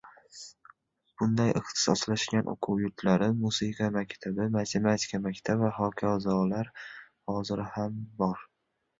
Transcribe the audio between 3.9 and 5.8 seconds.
maktabi», «matematika maktabi» va